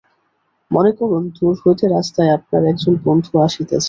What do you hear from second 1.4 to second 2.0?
হইতে